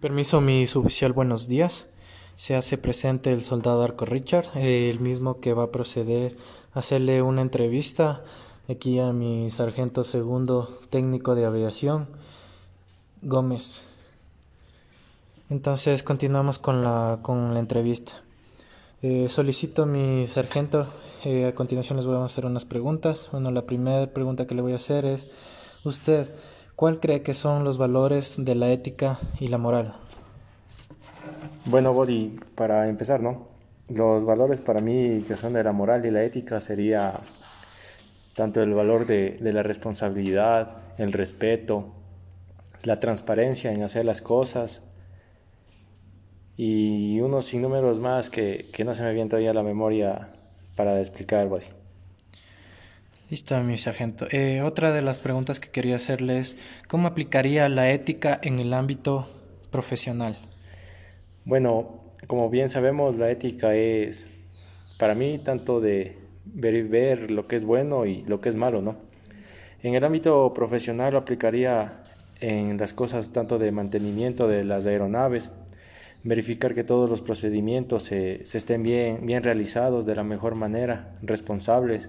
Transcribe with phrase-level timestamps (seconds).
[0.00, 1.88] Permiso, mi suboficial, buenos días.
[2.36, 6.36] Se hace presente el soldado Arco Richard, el mismo que va a proceder
[6.72, 8.22] a hacerle una entrevista
[8.68, 12.06] aquí a mi sargento segundo técnico de aviación,
[13.22, 13.88] Gómez.
[15.50, 18.22] Entonces continuamos con la, con la entrevista.
[19.02, 20.86] Eh, solicito mi sargento,
[21.24, 23.30] eh, a continuación les voy a hacer unas preguntas.
[23.32, 25.32] Bueno, la primera pregunta que le voy a hacer es,
[25.82, 26.30] usted,
[26.78, 29.96] ¿Cuál cree que son los valores de la ética y la moral?
[31.64, 33.48] Bueno, Body, para empezar, ¿no?
[33.88, 37.18] Los valores para mí que son de la moral y la ética sería
[38.36, 41.86] tanto el valor de, la responsabilidad, el respeto,
[42.84, 44.82] la transparencia en hacer las cosas
[46.56, 50.28] y unos sinnúmeros más que, que no se me viene todavía a la memoria
[50.76, 51.66] para explicar, Body.
[53.30, 54.26] Listo, mi sargento.
[54.30, 56.56] Eh, otra de las preguntas que quería hacerle es,
[56.88, 59.28] ¿cómo aplicaría la ética en el ámbito
[59.70, 60.38] profesional?
[61.44, 64.26] Bueno, como bien sabemos, la ética es,
[64.98, 68.80] para mí, tanto de ver, ver lo que es bueno y lo que es malo,
[68.80, 68.96] ¿no?
[69.82, 72.02] En el ámbito profesional lo aplicaría
[72.40, 75.50] en las cosas tanto de mantenimiento de las aeronaves,
[76.24, 81.12] verificar que todos los procedimientos se, se estén bien, bien realizados de la mejor manera,
[81.20, 82.08] responsables,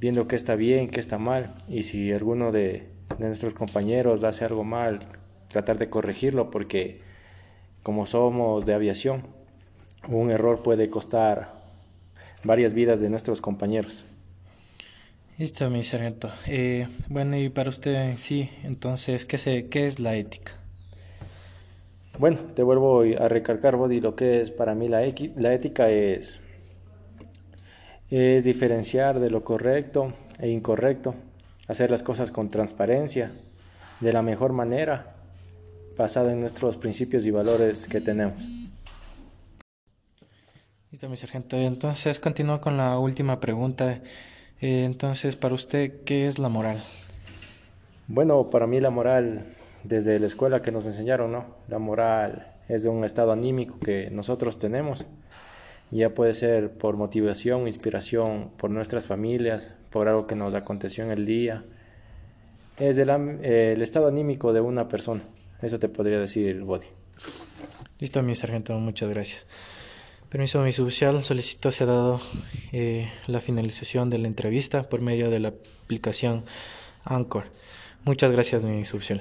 [0.00, 4.44] viendo qué está bien, qué está mal, y si alguno de, de nuestros compañeros hace
[4.44, 5.00] algo mal,
[5.48, 7.00] tratar de corregirlo, porque
[7.82, 9.22] como somos de aviación,
[10.08, 11.52] un error puede costar
[12.44, 14.04] varias vidas de nuestros compañeros.
[15.36, 16.30] Listo, mi sargento.
[16.46, 20.52] Eh, bueno, y para usted en sí, entonces, ¿qué, se, ¿qué es la ética?
[22.18, 25.00] Bueno, te vuelvo a recalcar, Body, lo que es para mí la,
[25.36, 26.40] la ética es
[28.10, 31.14] es diferenciar de lo correcto e incorrecto,
[31.68, 33.32] hacer las cosas con transparencia,
[34.00, 35.14] de la mejor manera,
[35.96, 38.42] basada en nuestros principios y valores que tenemos.
[40.90, 41.56] Listo, mi sargento.
[41.56, 44.00] Entonces, continúo con la última pregunta.
[44.60, 46.82] Eh, entonces, para usted, ¿qué es la moral?
[48.08, 49.54] Bueno, para mí la moral,
[49.84, 51.44] desde la escuela que nos enseñaron, ¿no?
[51.68, 55.06] La moral es de un estado anímico que nosotros tenemos
[55.90, 61.10] ya puede ser por motivación, inspiración, por nuestras familias, por algo que nos aconteció en
[61.10, 61.64] el día.
[62.78, 65.22] Es eh, el estado anímico de una persona.
[65.60, 66.86] Eso te podría decir, Body.
[67.98, 69.46] Listo, mi sargento, muchas gracias.
[70.30, 72.20] Permiso, mi suboficial, solicito se ha dado
[72.72, 76.44] eh, la finalización de la entrevista por medio de la aplicación
[77.04, 77.46] Anchor.
[78.04, 79.20] Muchas gracias, mi suboficial.